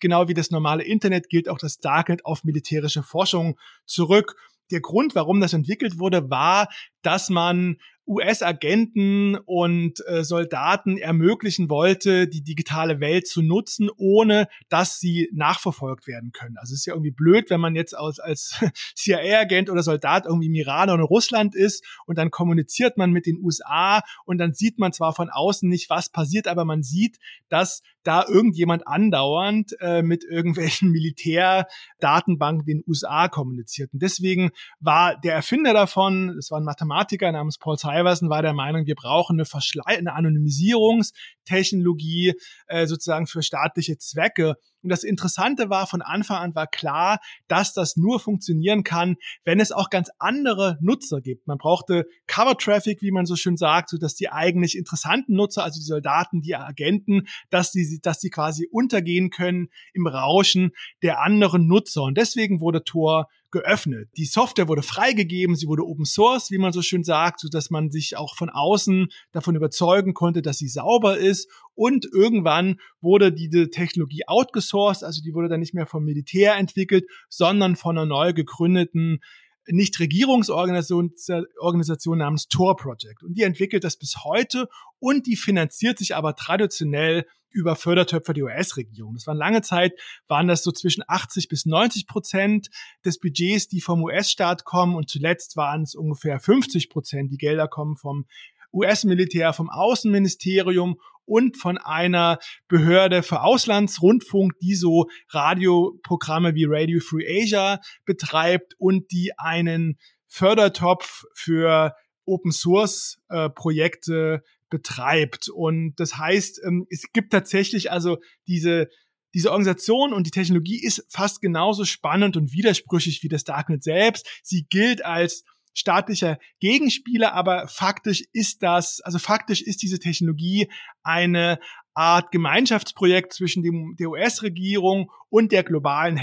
[0.00, 4.36] genau wie das normale Internet gilt auch das Darknet auf militärische Forschung zurück.
[4.70, 6.68] Der Grund, warum das entwickelt wurde, war,
[7.02, 7.78] dass man
[8.10, 16.08] US-Agenten und äh, Soldaten ermöglichen wollte, die digitale Welt zu nutzen, ohne dass sie nachverfolgt
[16.08, 16.56] werden können.
[16.58, 18.58] Also es ist ja irgendwie blöd, wenn man jetzt als, als
[18.96, 23.38] CIA-Agent oder Soldat irgendwie im Iran oder Russland ist und dann kommuniziert man mit den
[23.38, 27.18] USA und dann sieht man zwar von außen nicht, was passiert, aber man sieht,
[27.48, 33.92] dass da irgendjemand andauernd äh, mit irgendwelchen Militärdatenbanken den USA kommuniziert.
[33.92, 38.54] Und deswegen war der Erfinder davon, das war ein Mathematiker namens Paul Iverson, war der
[38.54, 42.34] Meinung, wir brauchen eine, Verschlei eine Anonymisierungstechnologie
[42.66, 44.54] äh, sozusagen für staatliche Zwecke.
[44.82, 49.60] Und das Interessante war, von Anfang an war klar, dass das nur funktionieren kann, wenn
[49.60, 51.46] es auch ganz andere Nutzer gibt.
[51.46, 55.64] Man brauchte Cover Traffic, wie man so schön sagt, so dass die eigentlich interessanten Nutzer,
[55.64, 60.70] also die Soldaten, die Agenten, dass die, dass die quasi untergehen können im Rauschen
[61.02, 62.02] der anderen Nutzer.
[62.02, 64.08] Und deswegen wurde Tor geöffnet.
[64.16, 67.70] Die Software wurde freigegeben, sie wurde Open Source, wie man so schön sagt, so dass
[67.70, 71.50] man sich auch von außen davon überzeugen konnte, dass sie sauber ist.
[71.74, 77.06] Und irgendwann wurde diese Technologie outgesourced, also die wurde dann nicht mehr vom Militär entwickelt,
[77.28, 79.20] sondern von einer neu gegründeten
[79.66, 81.12] Nichtregierungsorganisation
[81.58, 83.22] Organisation namens Tor Project.
[83.22, 88.44] Und die entwickelt das bis heute und die finanziert sich aber traditionell über Fördertöpfe der
[88.44, 89.14] US-Regierung.
[89.14, 89.92] Das waren lange Zeit,
[90.28, 92.68] waren das so zwischen 80 bis 90 Prozent
[93.04, 97.32] des Budgets, die vom US-Staat kommen und zuletzt waren es ungefähr 50 Prozent.
[97.32, 98.26] Die Gelder kommen vom
[98.72, 107.42] US-Militär, vom Außenministerium und von einer Behörde für Auslandsrundfunk, die so Radioprogramme wie Radio Free
[107.42, 115.48] Asia betreibt und die einen Fördertopf für Open Source äh, Projekte betreibt.
[115.48, 118.88] Und das heißt, ähm, es gibt tatsächlich also diese
[119.32, 124.28] diese Organisation und die Technologie ist fast genauso spannend und widersprüchlich wie das Darknet selbst.
[124.42, 130.70] Sie gilt als staatlicher Gegenspieler, aber faktisch ist das, also faktisch ist diese Technologie
[131.02, 131.58] eine
[131.94, 136.16] Art Gemeinschaftsprojekt zwischen dem, der US-Regierung und der globalen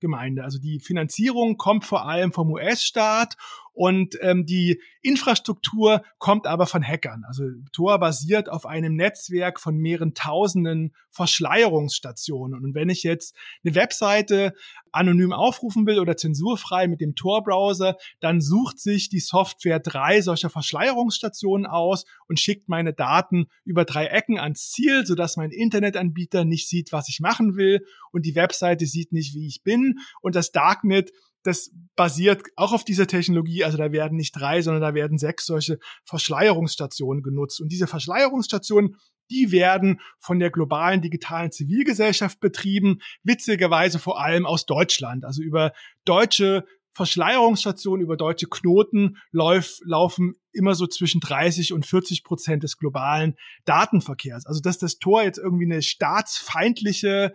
[0.00, 0.42] Hackergemeinde.
[0.42, 3.36] Also die Finanzierung kommt vor allem vom US-Staat
[3.72, 7.24] und ähm, die Infrastruktur kommt aber von Hackern.
[7.26, 12.62] Also Tor basiert auf einem Netzwerk von mehreren tausenden Verschleierungsstationen.
[12.62, 13.34] Und wenn ich jetzt
[13.64, 14.54] eine Webseite
[14.92, 20.50] anonym aufrufen will oder zensurfrei mit dem Tor-Browser, dann sucht sich die Software drei solcher
[20.50, 26.68] Verschleierungsstationen aus und schickt meine Daten über drei Ecken ans Ziel, sodass mein Internetanbieter nicht
[26.68, 29.89] sieht, was ich machen will und die Webseite sieht nicht, wie ich bin.
[30.20, 31.10] Und das Darknet
[31.42, 33.64] das basiert auch auf dieser Technologie.
[33.64, 37.60] Also da werden nicht drei, sondern da werden sechs solche Verschleierungsstationen genutzt.
[37.60, 38.96] Und diese Verschleierungsstationen,
[39.30, 45.24] die werden von der globalen digitalen Zivilgesellschaft betrieben, witzigerweise vor allem aus Deutschland.
[45.24, 45.72] Also über
[46.04, 52.76] deutsche Verschleierungsstationen, über deutsche Knoten lauf, laufen immer so zwischen 30 und 40 Prozent des
[52.76, 54.44] globalen Datenverkehrs.
[54.44, 57.32] Also dass das Tor jetzt irgendwie eine staatsfeindliche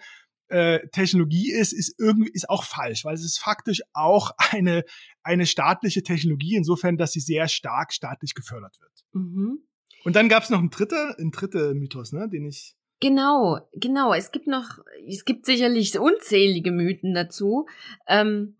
[0.47, 4.83] äh, Technologie ist, ist irgendwie ist auch falsch, weil es ist faktisch auch eine
[5.23, 9.03] eine staatliche Technologie insofern, dass sie sehr stark staatlich gefördert wird.
[9.13, 9.59] Mhm.
[10.03, 14.13] Und dann gab es noch einen dritter, einen dritter Mythos, ne, den ich Genau, genau.
[14.13, 17.67] Es gibt noch, es gibt sicherlich unzählige Mythen dazu.
[18.07, 18.57] Ähm,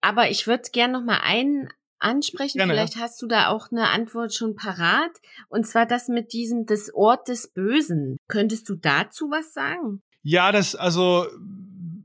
[0.00, 2.58] aber ich würde gerne noch mal einen ansprechen.
[2.58, 3.02] Gerne, Vielleicht ja.
[3.02, 5.12] hast du da auch eine Antwort schon parat.
[5.48, 8.18] Und zwar das mit diesem des Ort des Bösen.
[8.28, 10.02] Könntest du dazu was sagen?
[10.22, 11.26] Ja, das, also,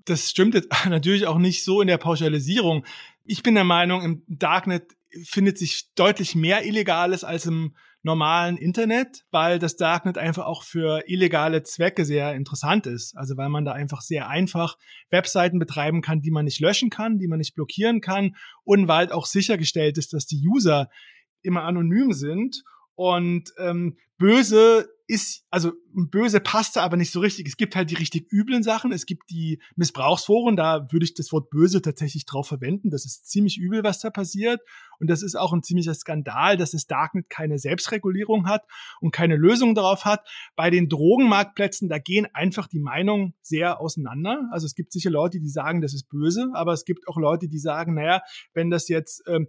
[0.06, 2.86] das stimmt jetzt natürlich auch nicht so in der Pauschalisierung.
[3.24, 9.26] Ich bin der Meinung, im Darknet findet sich deutlich mehr Illegales als im normalen Internet,
[9.32, 13.18] weil das Darknet einfach auch für illegale Zwecke sehr interessant ist.
[13.18, 14.78] Also weil man da einfach sehr einfach
[15.10, 19.12] Webseiten betreiben kann, die man nicht löschen kann, die man nicht blockieren kann und weil
[19.12, 20.90] auch sichergestellt ist, dass die User
[21.42, 22.64] immer anonym sind
[22.96, 27.48] und ähm, böse ist, also böse passte aber nicht so richtig.
[27.48, 28.92] Es gibt halt die richtig üblen Sachen.
[28.92, 32.90] Es gibt die Missbrauchsforen, da würde ich das Wort böse tatsächlich drauf verwenden.
[32.90, 34.62] Das ist ziemlich übel, was da passiert.
[35.00, 38.66] Und das ist auch ein ziemlicher Skandal, dass das Darknet keine Selbstregulierung hat
[39.00, 40.28] und keine Lösung darauf hat.
[40.56, 44.50] Bei den Drogenmarktplätzen, da gehen einfach die Meinungen sehr auseinander.
[44.52, 47.48] Also es gibt sicher Leute, die sagen, das ist böse, aber es gibt auch Leute,
[47.48, 48.22] die sagen, naja,
[48.54, 49.48] wenn das jetzt ähm,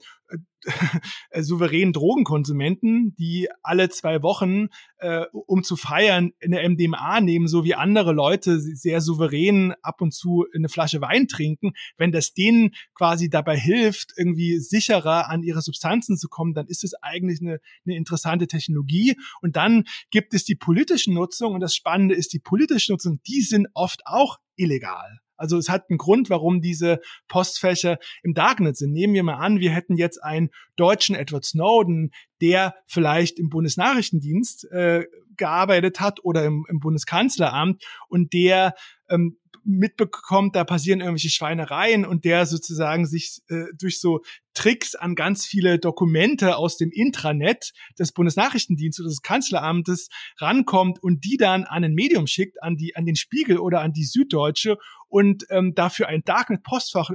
[1.31, 4.58] äh, souveränen Drogenkonsumenten, die alle zwei Wochen,
[4.99, 10.13] äh, um zu feiern, eine MDMA nehmen, so wie andere Leute sehr souverän ab und
[10.13, 15.63] zu eine Flasche Wein trinken, wenn das denen quasi dabei hilft, irgendwie sicherer an ihre
[15.63, 19.17] Substanzen zu kommen, dann ist es eigentlich eine, eine interessante Technologie.
[19.41, 23.43] Und dann gibt es die politische Nutzung und das Spannende ist, die politische Nutzung, die
[23.43, 25.21] sind oft auch illegal.
[25.39, 28.93] Also es hat einen Grund, warum diese Postfächer im Darknet sind.
[28.93, 34.71] Nehmen wir mal an, wir hätten jetzt einen deutschen Edward Snowden, der vielleicht im Bundesnachrichtendienst
[34.71, 38.75] äh, gearbeitet hat oder im, im Bundeskanzleramt und der
[39.09, 39.39] ähm,
[39.69, 44.23] mitbekommt, da passieren irgendwelche Schweinereien und der sozusagen sich äh, durch so
[44.55, 51.25] Tricks an ganz viele Dokumente aus dem Intranet des Bundesnachrichtendienstes oder des Kanzleramtes rankommt und
[51.25, 54.79] die dann an ein Medium schickt, an die an den Spiegel oder an die Süddeutsche
[55.09, 57.11] und ähm, dafür ein Darknet-Postfach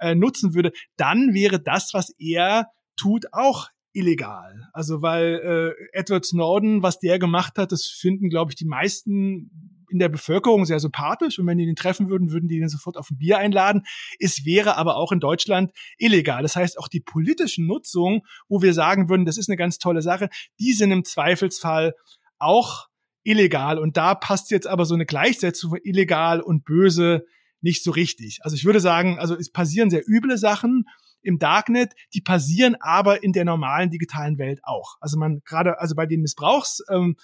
[0.00, 4.68] äh, nutzen würde, dann wäre das, was er tut, auch illegal.
[4.72, 9.77] Also weil äh, Edward Snowden, was der gemacht hat, das finden, glaube ich, die meisten
[9.90, 12.96] in der Bevölkerung sehr sympathisch und wenn die ihn treffen würden, würden die ihn sofort
[12.96, 13.82] auf ein Bier einladen.
[14.18, 16.42] Es wäre aber auch in Deutschland illegal.
[16.42, 20.02] Das heißt, auch die politischen Nutzung, wo wir sagen würden, das ist eine ganz tolle
[20.02, 21.94] Sache, die sind im Zweifelsfall
[22.38, 22.88] auch
[23.22, 23.78] illegal.
[23.78, 27.24] Und da passt jetzt aber so eine Gleichsetzung von illegal und böse
[27.60, 28.38] nicht so richtig.
[28.42, 30.84] Also ich würde sagen, also es passieren sehr üble Sachen
[31.22, 34.96] im Darknet, die passieren aber in der normalen digitalen Welt auch.
[35.00, 37.16] Also man gerade, also bei den Missbrauchs, ähm,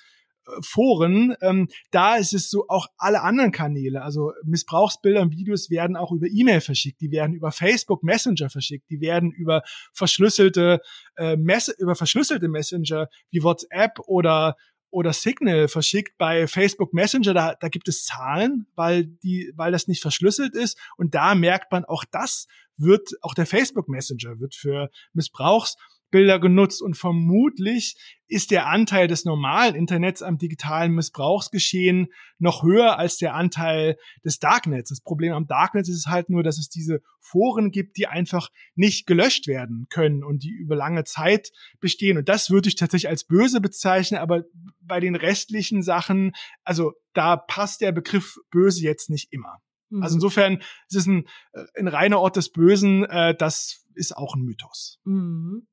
[0.61, 5.97] Foren, ähm, da ist es so auch alle anderen Kanäle, also Missbrauchsbilder und Videos werden
[5.97, 10.81] auch über E-Mail verschickt, die werden über Facebook Messenger verschickt, die werden über verschlüsselte
[11.17, 14.57] äh, Mess über verschlüsselte Messenger wie WhatsApp oder
[14.95, 19.89] oder Signal verschickt bei Facebook Messenger, da, da gibt es Zahlen, weil die, weil das
[19.89, 20.79] nicht verschlüsselt ist.
[20.97, 25.77] Und da merkt man, auch das wird, auch der Facebook Messenger wird für Missbrauchs
[26.15, 27.97] Bilder genutzt und vermutlich
[28.29, 32.07] ist der Anteil des normalen Internets am digitalen Missbrauchsgeschehen
[32.39, 34.91] noch höher als der Anteil des Darknets.
[34.91, 39.09] Das Problem am Darknet ist halt nur, dass es diese Foren gibt, die einfach nicht
[39.09, 41.51] gelöscht werden können und die über lange Zeit
[41.81, 42.17] bestehen.
[42.17, 44.45] Und das würde ich tatsächlich als böse bezeichnen, aber
[44.83, 46.31] bei den restlichen Sachen,
[46.63, 49.59] also da passt der Begriff böse jetzt nicht immer.
[50.01, 50.19] Also mhm.
[50.19, 50.55] insofern
[50.89, 55.01] ist es ein, äh, ein reiner Ort des Bösen, äh, das ist auch ein Mythos.
[55.03, 55.67] Mhm.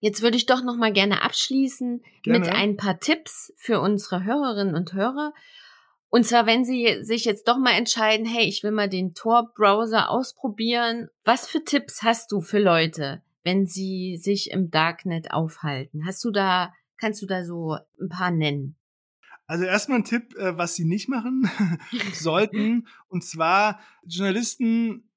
[0.00, 2.38] Jetzt würde ich doch noch mal gerne abschließen gerne.
[2.38, 5.32] mit ein paar Tipps für unsere Hörerinnen und Hörer.
[6.10, 10.08] Und zwar, wenn Sie sich jetzt doch mal entscheiden, hey, ich will mal den Tor-Browser
[10.10, 11.08] ausprobieren.
[11.24, 16.06] Was für Tipps hast du für Leute, wenn sie sich im Darknet aufhalten?
[16.06, 18.76] Hast du da, kannst du da so ein paar nennen?
[19.46, 21.50] Also erstmal ein Tipp, äh, was Sie nicht machen
[22.12, 22.86] sollten.
[23.08, 25.07] Und zwar Journalisten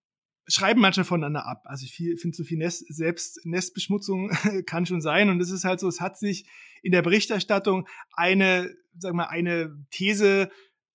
[0.47, 1.63] schreiben manche voneinander ab.
[1.65, 4.29] Also ich finde, so viel Nest, selbst Nestbeschmutzung
[4.65, 5.29] kann schon sein.
[5.29, 6.45] Und es ist halt so, es hat sich
[6.81, 10.49] in der Berichterstattung eine, sag mal, eine These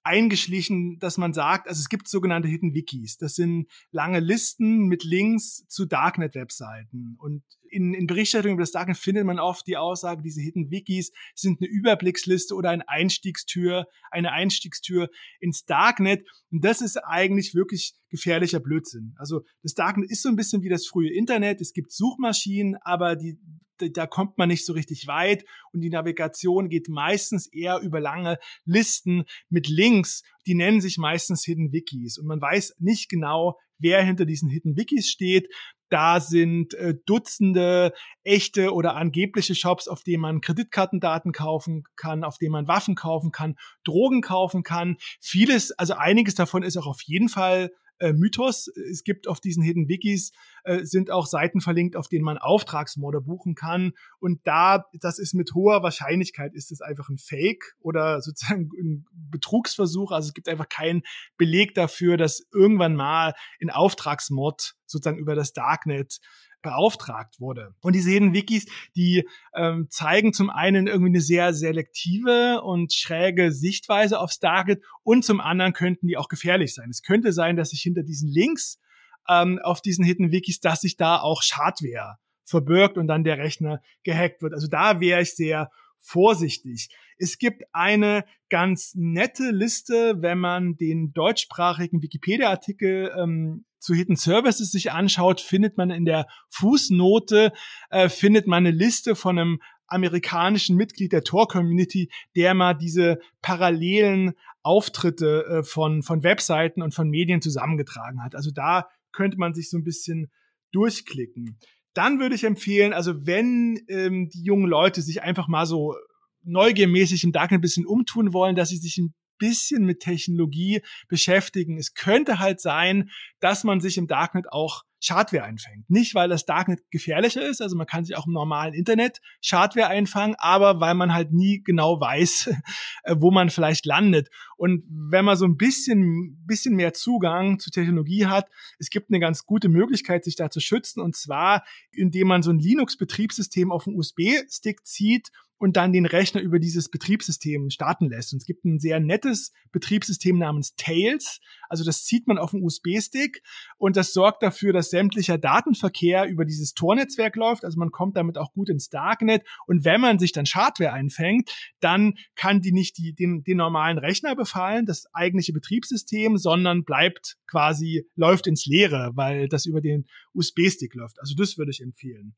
[0.07, 3.17] eingeschlichen, dass man sagt, also es gibt sogenannte Hidden Wikis.
[3.19, 7.17] Das sind lange Listen mit Links zu Darknet-Webseiten.
[7.19, 11.11] Und in, in Berichterstattung über das Darknet findet man oft die Aussage, diese Hidden Wikis
[11.35, 16.25] sind eine Überblicksliste oder eine Einstiegstür, eine Einstiegstür ins Darknet.
[16.53, 19.15] Und das ist eigentlich wirklich gefährlicher Blödsinn.
[19.17, 21.61] Also das Darknet ist so ein bisschen wie das frühe Internet.
[21.61, 23.39] Es gibt Suchmaschinen, aber die
[23.79, 28.39] da kommt man nicht so richtig weit und die Navigation geht meistens eher über lange
[28.65, 34.03] Listen mit Links, die nennen sich meistens Hidden Wikis und man weiß nicht genau, wer
[34.03, 35.49] hinter diesen Hidden Wikis steht.
[35.89, 37.93] Da sind äh, Dutzende
[38.25, 43.31] echte oder angebliche Shops, auf denen man Kreditkartendaten kaufen kann, auf denen man Waffen kaufen
[43.31, 44.97] kann, Drogen kaufen kann.
[45.21, 48.69] Vieles, also einiges davon ist auch auf jeden Fall äh, Mythos.
[48.69, 50.33] Es gibt auf diesen Hidden Wikis
[50.65, 53.93] äh, sind auch Seiten verlinkt, auf denen man Auftragsmorde buchen kann.
[54.19, 59.07] Und da, das ist mit hoher Wahrscheinlichkeit, ist es einfach ein Fake oder sozusagen ein
[59.13, 60.13] Betrugsversuch.
[60.13, 61.03] Also es gibt einfach keinen
[61.37, 66.19] Beleg dafür, dass irgendwann mal ein Auftragsmord sozusagen über das Darknet
[66.67, 67.75] beauftragt wurde.
[67.81, 73.53] Und diese Hidden Wikis, die ähm, zeigen zum einen irgendwie eine sehr selektive und schräge
[73.53, 76.91] Sichtweise aufs Target und zum anderen könnten die auch gefährlich sein.
[76.91, 78.81] Es könnte sein, dass sich hinter diesen Links
[79.29, 83.81] ähm, auf diesen Hidden Wikis, dass sich da auch Schadware verbirgt und dann der Rechner
[84.03, 84.53] gehackt wird.
[84.53, 85.71] Also da wäre ich sehr
[86.07, 86.89] vorsichtig.
[87.19, 94.71] Es gibt eine ganz nette Liste, wenn man den deutschsprachigen Wikipedia-Artikel ähm, zu Hidden Services
[94.71, 97.53] sich anschaut, findet man in der Fußnote,
[97.91, 104.35] äh, findet man eine Liste von einem amerikanischen Mitglied der Tor-Community, der mal diese parallelen
[104.63, 108.35] Auftritte äh, von, von Webseiten und von Medien zusammengetragen hat.
[108.35, 110.31] Also da könnte man sich so ein bisschen
[110.73, 111.59] durchklicken.
[111.97, 115.95] Dann würde ich empfehlen, also wenn ähm, die jungen Leute sich einfach mal so
[116.43, 121.79] neugiermäßig im Darknet ein bisschen umtun wollen, dass sie sich ein bisschen mit Technologie beschäftigen.
[121.79, 125.89] Es könnte halt sein, dass man sich im Darknet auch Schadware einfängt.
[125.91, 129.89] Nicht, weil das Darknet gefährlicher ist, also man kann sich auch im normalen Internet Schadware
[129.89, 132.51] einfangen, aber weil man halt nie genau weiß,
[133.05, 134.29] äh, wo man vielleicht landet.
[134.57, 139.21] Und wenn man so ein bisschen, bisschen mehr Zugang zu Technologie hat, es gibt eine
[139.21, 143.87] ganz gute Möglichkeit, sich da zu schützen, und zwar, indem man so ein Linux-Betriebssystem auf
[143.87, 148.33] einen USB-Stick zieht und dann den Rechner über dieses Betriebssystem starten lässt.
[148.33, 151.41] Und es gibt ein sehr nettes Betriebssystem namens Tails.
[151.69, 153.43] Also das zieht man auf einen USB-Stick
[153.79, 157.65] und das sorgt dafür, dass sämtlicher Datenverkehr über dieses Tor-Netzwerk läuft.
[157.65, 159.43] Also man kommt damit auch gut ins Darknet.
[159.67, 161.51] Und wenn man sich dann Schadware einfängt,
[161.81, 167.39] dann kann die nicht die, den, den normalen Rechner befallen, das eigentliche Betriebssystem, sondern bleibt
[167.47, 171.19] quasi, läuft ins Leere, weil das über den USB-Stick läuft.
[171.21, 172.35] Also das würde ich empfehlen.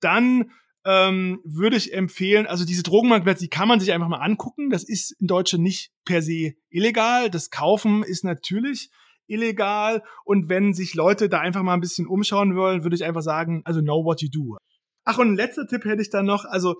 [0.00, 0.50] Dann
[0.84, 4.70] ähm, würde ich empfehlen, also diese Drogenmarktplätze, die kann man sich einfach mal angucken.
[4.70, 7.30] Das ist in Deutschland nicht per se illegal.
[7.30, 8.90] Das Kaufen ist natürlich
[9.26, 10.02] illegal.
[10.24, 13.62] Und wenn sich Leute da einfach mal ein bisschen umschauen wollen, würde ich einfach sagen,
[13.64, 14.56] also know what you do.
[15.04, 16.76] Ach, und ein letzter Tipp hätte ich dann noch, also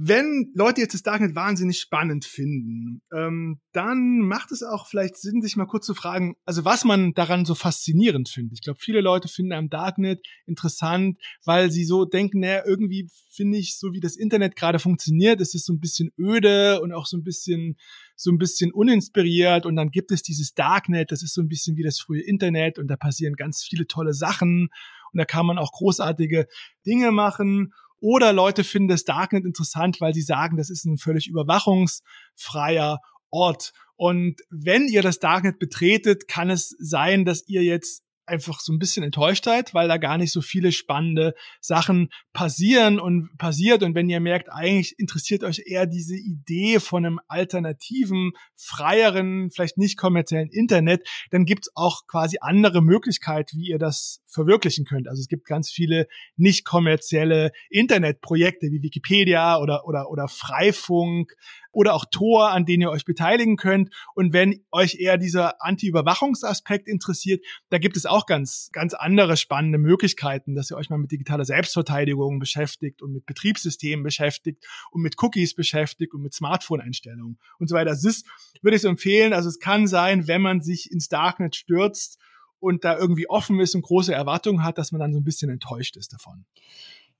[0.00, 5.42] wenn Leute jetzt das Darknet wahnsinnig spannend finden, ähm, dann macht es auch vielleicht Sinn,
[5.42, 8.58] sich mal kurz zu fragen, also was man daran so faszinierend findet.
[8.58, 13.58] Ich glaube, viele Leute finden am Darknet interessant, weil sie so denken, naja, irgendwie finde
[13.58, 17.06] ich, so wie das Internet gerade funktioniert, ist es so ein bisschen öde und auch
[17.06, 17.76] so ein bisschen
[18.14, 21.76] so ein bisschen uninspiriert und dann gibt es dieses Darknet, das ist so ein bisschen
[21.76, 24.68] wie das frühe Internet und da passieren ganz viele tolle Sachen
[25.12, 26.46] und da kann man auch großartige
[26.86, 31.28] Dinge machen oder Leute finden das Darknet interessant, weil sie sagen, das ist ein völlig
[31.28, 33.72] überwachungsfreier Ort.
[33.96, 38.78] Und wenn ihr das Darknet betretet, kann es sein, dass ihr jetzt einfach so ein
[38.78, 43.82] bisschen enttäuscht seid, weil da gar nicht so viele spannende Sachen passieren und passiert.
[43.82, 49.78] Und wenn ihr merkt, eigentlich interessiert euch eher diese Idee von einem alternativen, freieren, vielleicht
[49.78, 55.08] nicht kommerziellen Internet, dann gibt's auch quasi andere Möglichkeiten, wie ihr das verwirklichen könnt.
[55.08, 56.06] Also es gibt ganz viele
[56.36, 61.34] nicht kommerzielle Internetprojekte wie Wikipedia oder, oder, oder Freifunk,
[61.78, 63.94] oder auch Tor, an denen ihr euch beteiligen könnt.
[64.16, 69.78] Und wenn euch eher dieser Anti-Überwachungsaspekt interessiert, da gibt es auch ganz, ganz andere spannende
[69.78, 75.22] Möglichkeiten, dass ihr euch mal mit digitaler Selbstverteidigung beschäftigt und mit Betriebssystemen beschäftigt und mit
[75.22, 77.90] Cookies beschäftigt und mit Smartphone-Einstellungen und so weiter.
[77.90, 78.26] Das ist,
[78.60, 79.32] würde ich so empfehlen.
[79.32, 82.18] Also es kann sein, wenn man sich ins Darknet stürzt
[82.58, 85.48] und da irgendwie offen ist und große Erwartungen hat, dass man dann so ein bisschen
[85.48, 86.44] enttäuscht ist davon.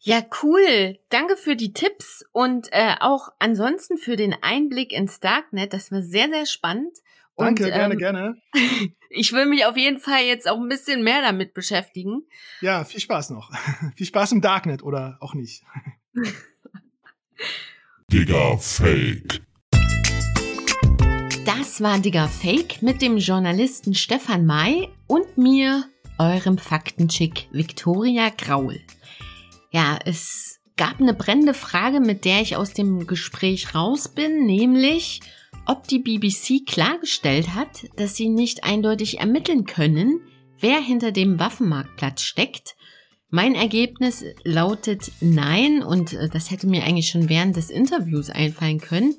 [0.00, 0.98] Ja, cool.
[1.08, 5.72] Danke für die Tipps und äh, auch ansonsten für den Einblick ins Darknet.
[5.72, 6.98] Das war sehr, sehr spannend.
[7.36, 8.36] Danke, und, gerne, ähm, gerne.
[9.10, 12.22] ich will mich auf jeden Fall jetzt auch ein bisschen mehr damit beschäftigen.
[12.60, 13.50] Ja, viel Spaß noch.
[13.96, 15.64] viel Spaß im Darknet oder auch nicht.
[18.12, 19.42] Digga Fake.
[21.44, 25.84] Das war Digga Fake mit dem Journalisten Stefan May und mir,
[26.18, 28.80] eurem Faktenchick Viktoria Graul.
[29.70, 35.20] Ja, es gab eine brennende Frage, mit der ich aus dem Gespräch raus bin, nämlich
[35.66, 40.20] ob die BBC klargestellt hat, dass sie nicht eindeutig ermitteln können,
[40.60, 42.74] wer hinter dem Waffenmarktplatz steckt.
[43.30, 48.80] Mein Ergebnis lautet nein und äh, das hätte mir eigentlich schon während des Interviews einfallen
[48.80, 49.14] können.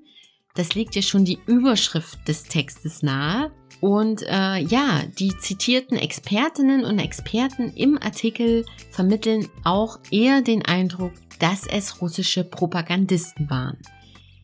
[0.56, 3.52] Das liegt ja schon die Überschrift des Textes nahe.
[3.82, 11.14] Und äh, ja, die zitierten Expertinnen und Experten im Artikel vermitteln auch eher den Eindruck,
[11.40, 13.78] dass es russische Propagandisten waren.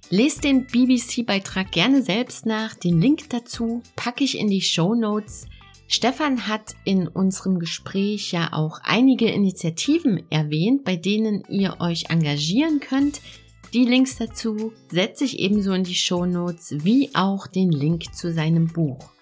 [0.09, 2.75] Lest den BBC-Beitrag gerne selbst nach.
[2.75, 5.47] Den Link dazu packe ich in die Show Notes.
[5.87, 12.79] Stefan hat in unserem Gespräch ja auch einige Initiativen erwähnt, bei denen ihr euch engagieren
[12.79, 13.21] könnt.
[13.73, 18.31] Die Links dazu setze ich ebenso in die Show Notes wie auch den Link zu
[18.31, 19.14] seinem Buch.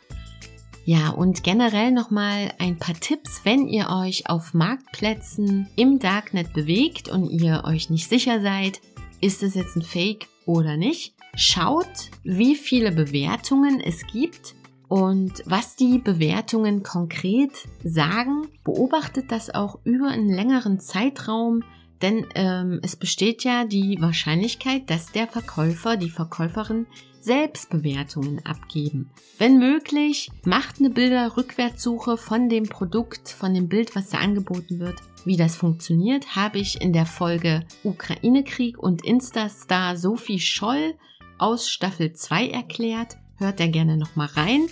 [0.85, 7.07] Ja, und generell nochmal ein paar Tipps, wenn ihr euch auf Marktplätzen im Darknet bewegt
[7.07, 8.81] und ihr euch nicht sicher seid,
[9.21, 11.15] ist es jetzt ein Fake oder nicht.
[11.35, 14.55] Schaut, wie viele Bewertungen es gibt
[14.89, 17.51] und was die Bewertungen konkret
[17.85, 18.49] sagen.
[18.65, 21.63] Beobachtet das auch über einen längeren Zeitraum,
[22.03, 26.85] Denn ähm, es besteht ja die Wahrscheinlichkeit, dass der Verkäufer, die Verkäuferin
[27.23, 29.09] Selbstbewertungen abgeben.
[29.37, 34.99] Wenn möglich, macht eine Bilderrückwärtssuche von dem Produkt, von dem Bild, was da angeboten wird.
[35.25, 40.95] Wie das funktioniert, habe ich in der Folge Ukraine-Krieg und Insta-Star Sophie Scholl
[41.37, 43.15] aus Staffel 2 erklärt.
[43.37, 44.67] Hört da gerne nochmal rein.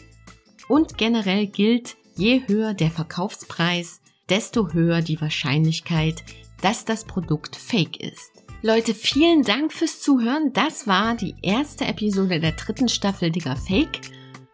[0.68, 6.24] Und generell gilt, je höher der Verkaufspreis, desto höher die Wahrscheinlichkeit,
[6.62, 8.41] dass das Produkt fake ist.
[8.64, 10.54] Leute, vielen Dank fürs Zuhören.
[10.54, 14.02] Das war die erste Episode der dritten Staffel Digger Fake.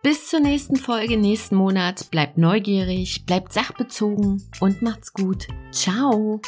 [0.01, 2.09] Bis zur nächsten Folge nächsten Monat.
[2.09, 5.47] Bleibt neugierig, bleibt sachbezogen und macht's gut.
[5.73, 6.39] Ciao.